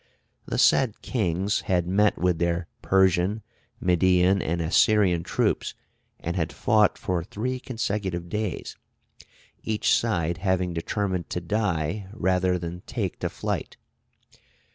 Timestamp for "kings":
1.03-1.61